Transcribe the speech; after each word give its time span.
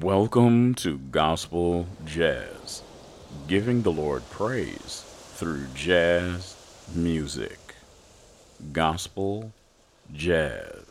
Welcome 0.00 0.74
to 0.76 0.96
Gospel 0.96 1.86
Jazz, 2.06 2.82
giving 3.46 3.82
the 3.82 3.92
Lord 3.92 4.22
praise 4.30 5.04
through 5.34 5.66
jazz 5.74 6.56
music. 6.94 7.58
Gospel 8.72 9.52
Jazz. 10.14 10.81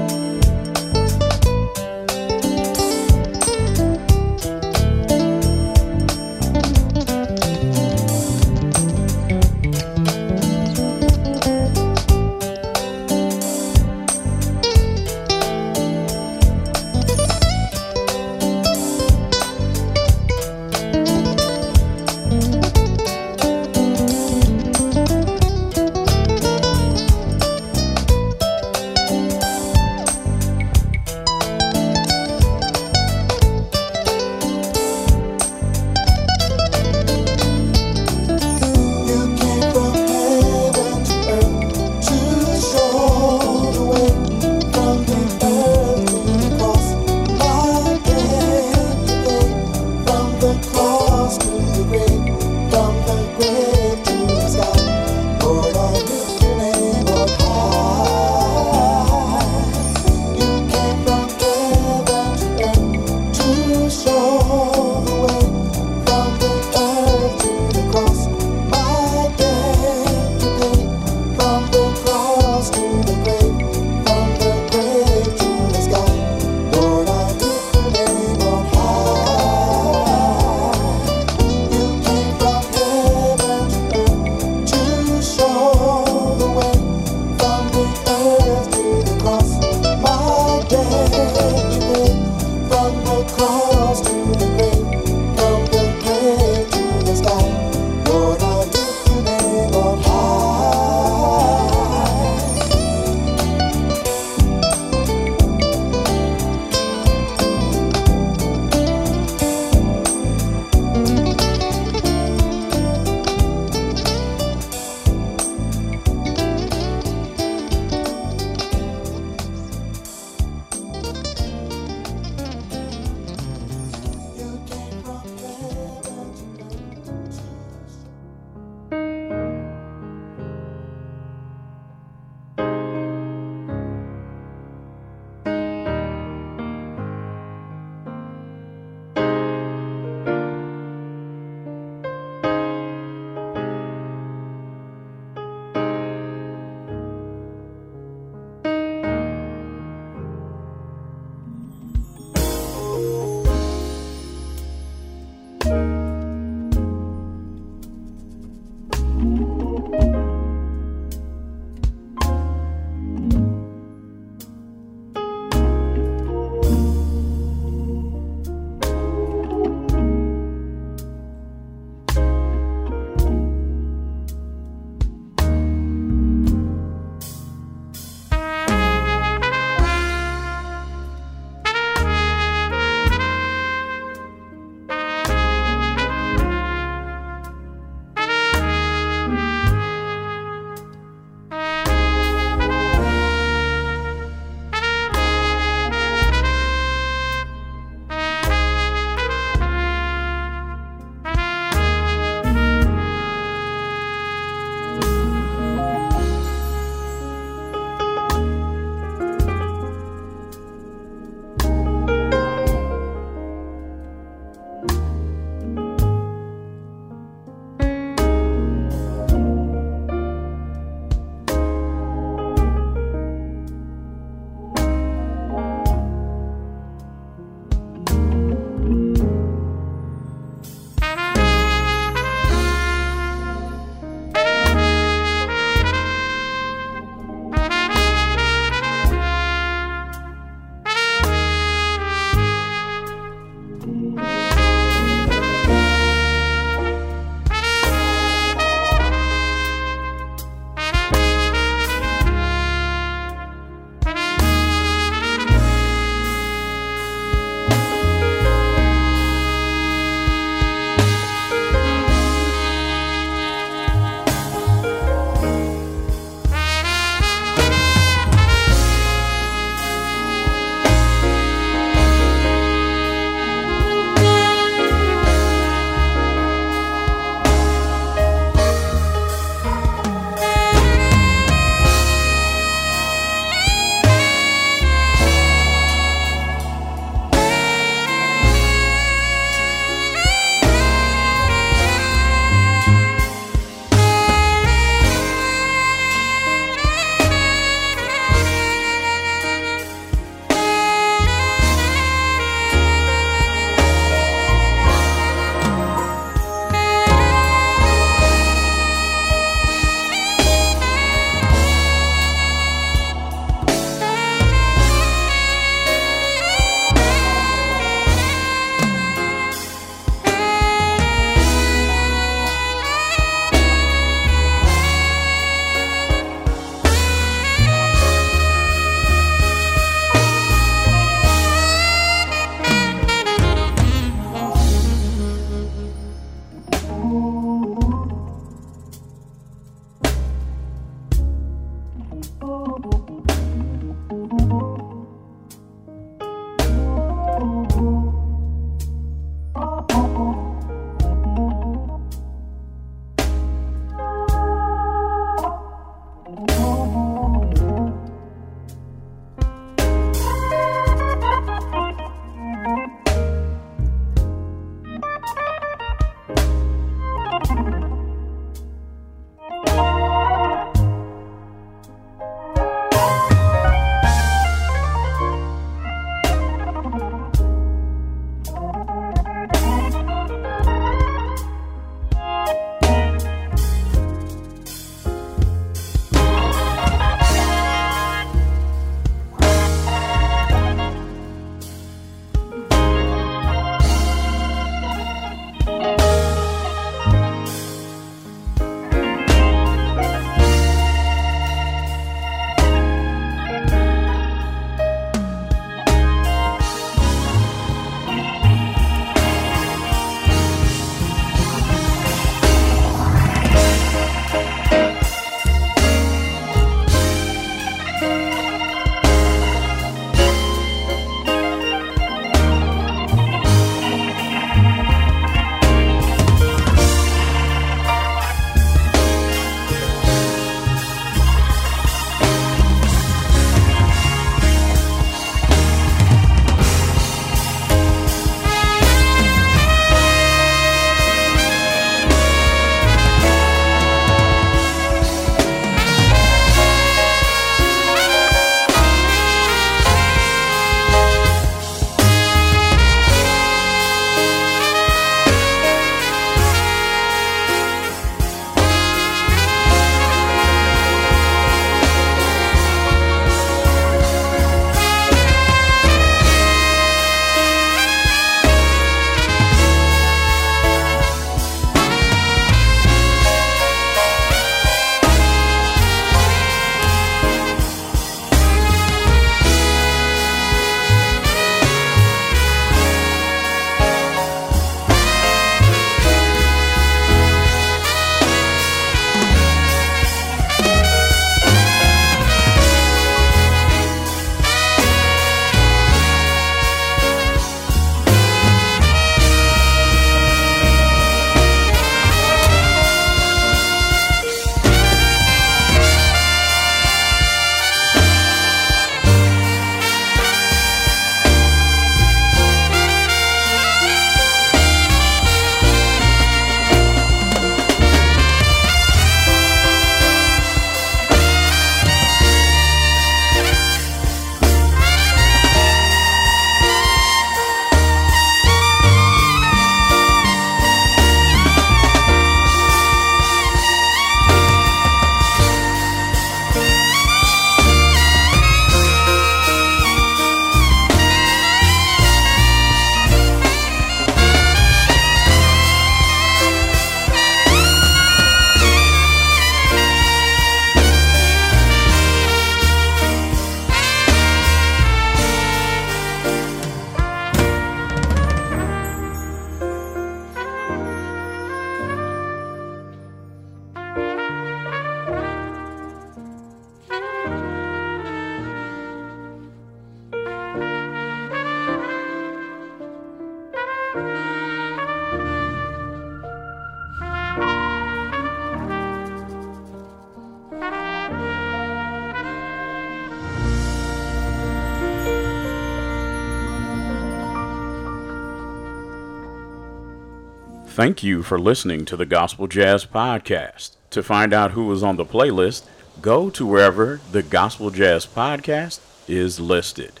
Thank 590.80 591.02
you 591.02 591.22
for 591.22 591.38
listening 591.38 591.84
to 591.84 591.96
the 591.98 592.06
Gospel 592.06 592.46
Jazz 592.46 592.86
Podcast. 592.86 593.72
To 593.90 594.02
find 594.02 594.32
out 594.32 594.52
who 594.52 594.72
is 594.72 594.82
on 594.82 594.96
the 594.96 595.04
playlist, 595.04 595.66
go 596.00 596.30
to 596.30 596.46
wherever 596.46 597.02
the 597.12 597.22
Gospel 597.22 597.68
Jazz 597.68 598.06
Podcast 598.06 598.80
is 599.06 599.38
listed. 599.38 600.00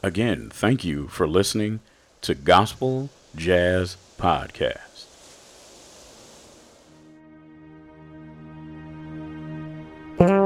Again, 0.00 0.48
thank 0.48 0.84
you 0.84 1.08
for 1.08 1.26
listening 1.26 1.80
to 2.20 2.36
Gospel 2.36 3.10
Jazz 3.34 3.96
Podcast. 4.16 5.06
Mm-hmm. 10.20 10.43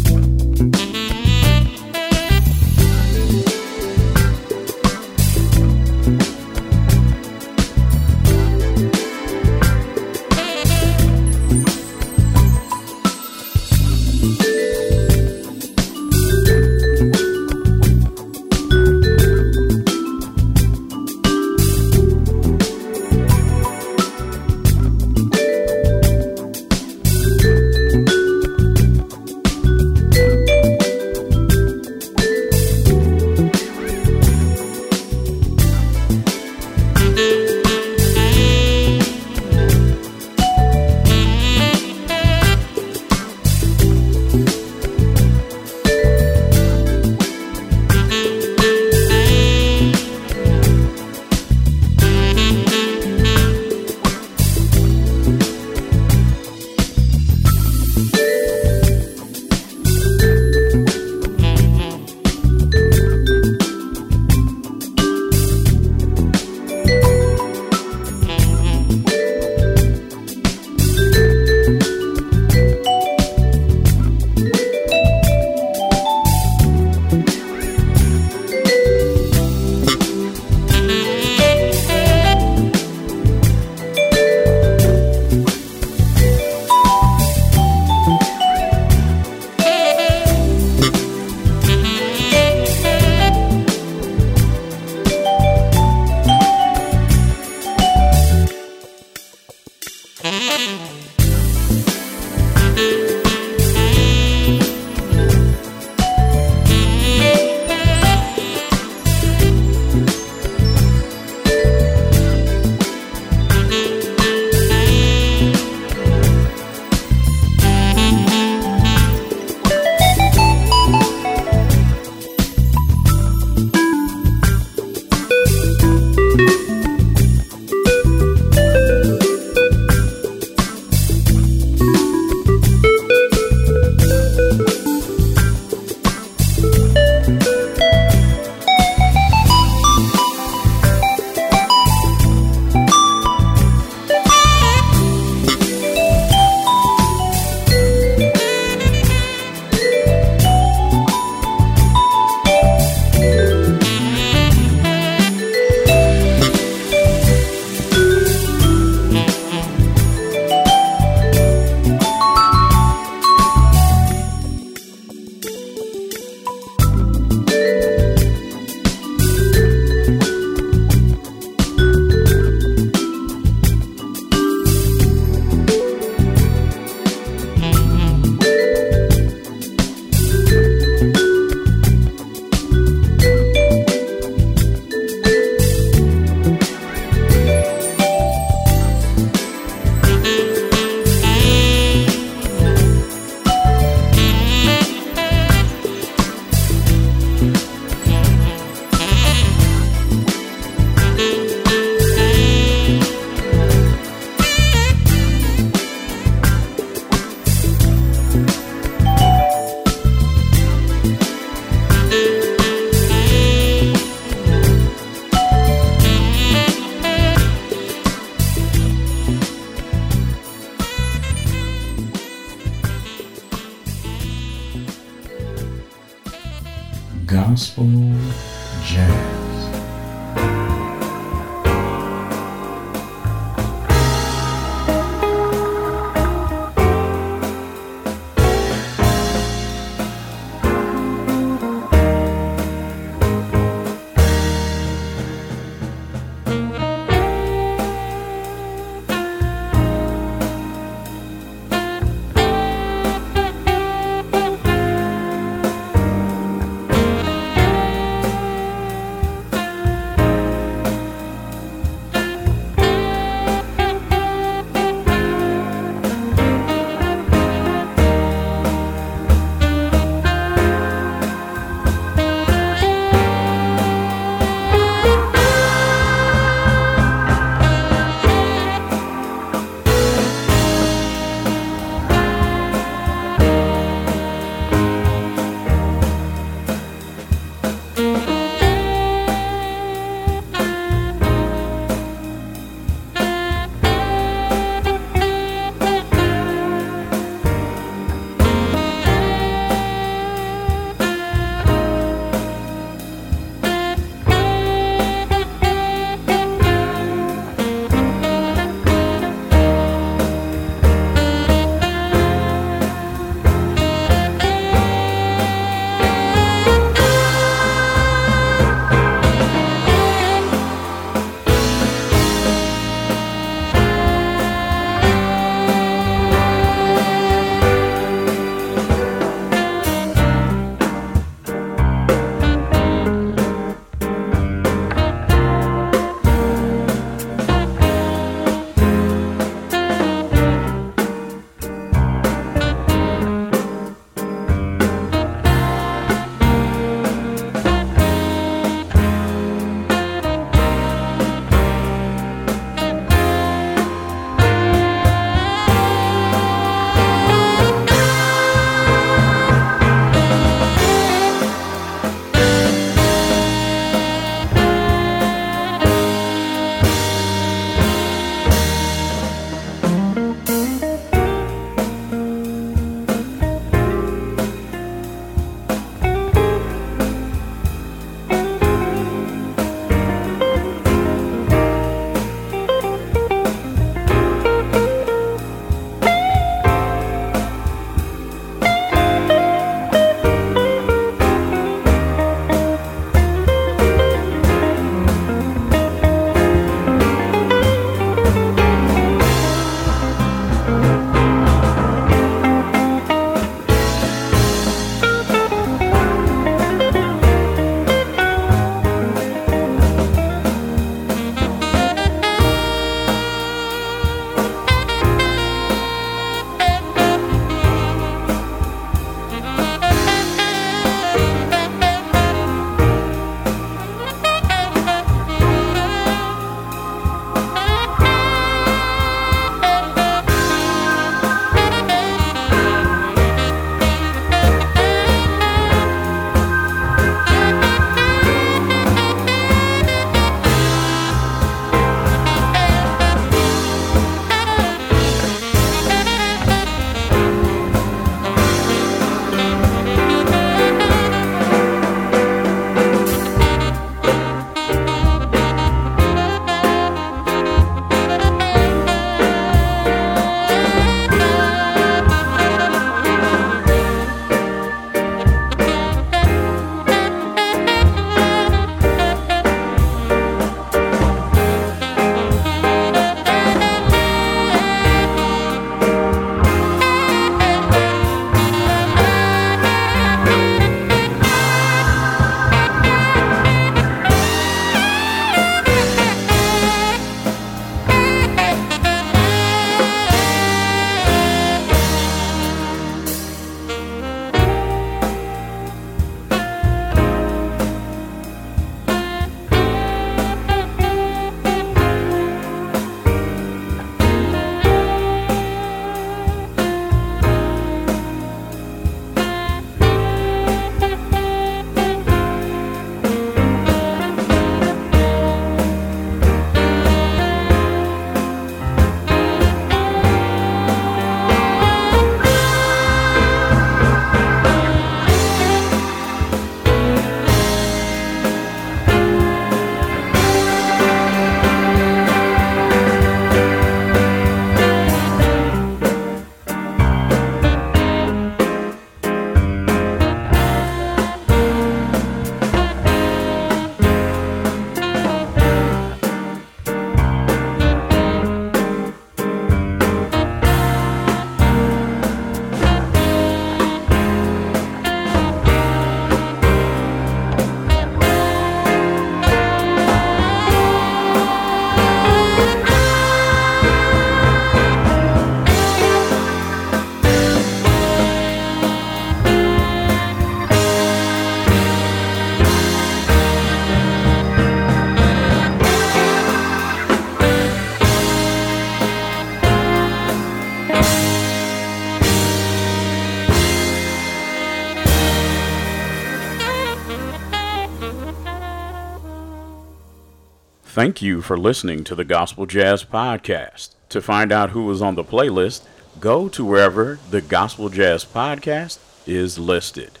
Thank 590.74 591.00
you 591.00 591.22
for 591.22 591.38
listening 591.38 591.84
to 591.84 591.94
the 591.94 592.02
Gospel 592.02 592.46
Jazz 592.46 592.82
Podcast. 592.82 593.76
To 593.90 594.02
find 594.02 594.32
out 594.32 594.50
who 594.50 594.64
was 594.64 594.82
on 594.82 594.96
the 594.96 595.04
playlist, 595.04 595.62
go 596.00 596.28
to 596.30 596.44
wherever 596.44 596.98
the 597.10 597.20
Gospel 597.20 597.68
Jazz 597.68 598.04
Podcast 598.04 598.80
is 599.06 599.38
listed. 599.38 600.00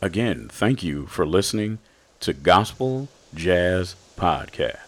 Again, 0.00 0.48
thank 0.50 0.82
you 0.82 1.04
for 1.04 1.26
listening 1.26 1.80
to 2.20 2.32
Gospel 2.32 3.08
Jazz 3.34 3.94
Podcast. 4.16 4.87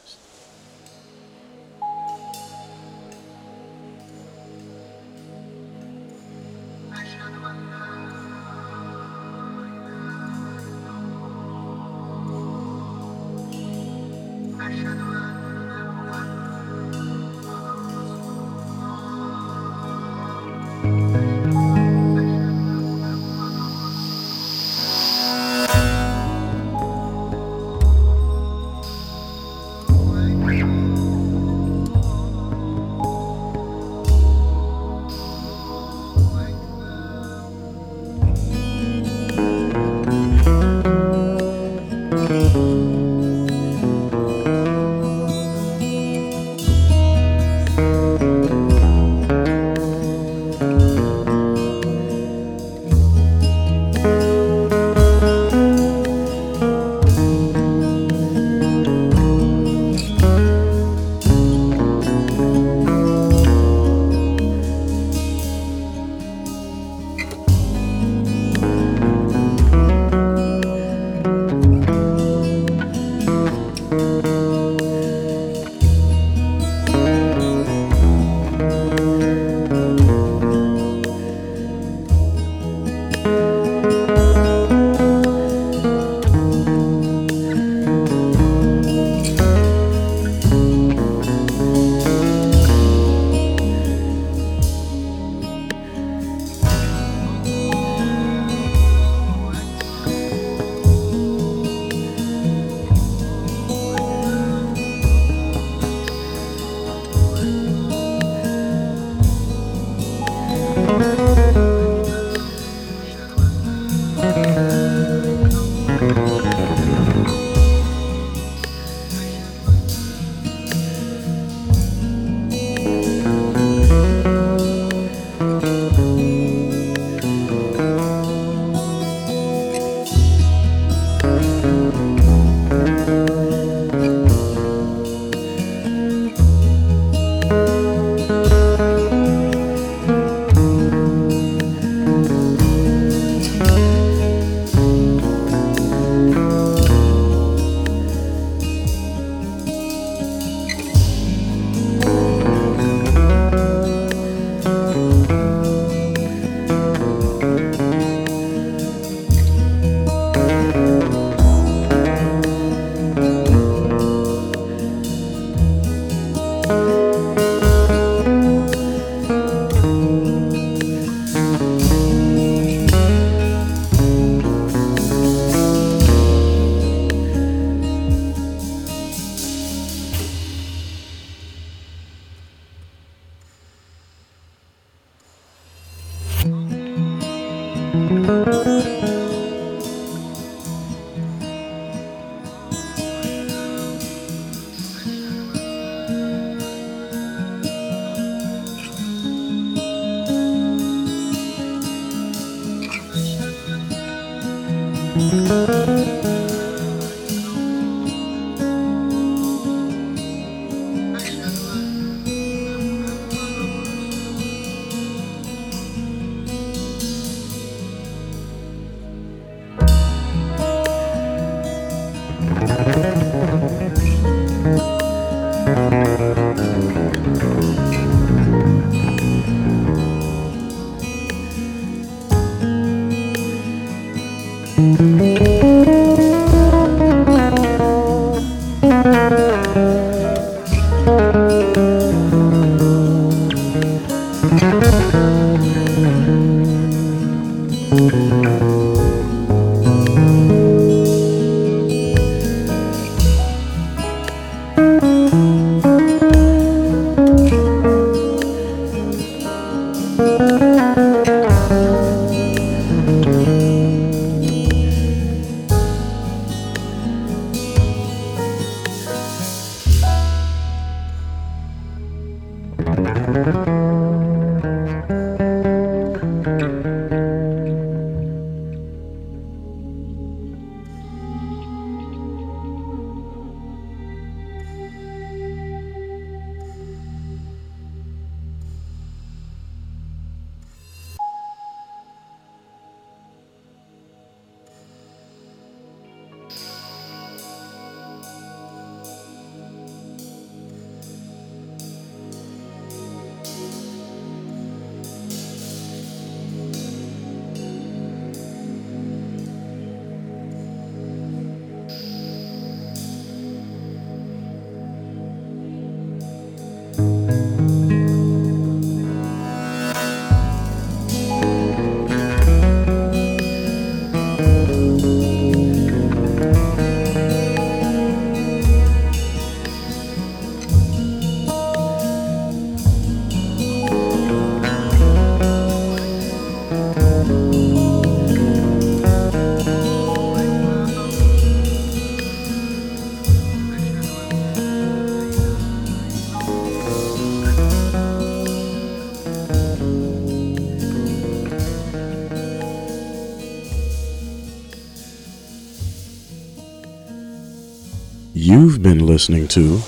Listening 359.10 359.48
to 359.48 359.80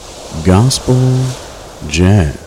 Gospel 0.44 0.96
Jazz. 1.86 2.41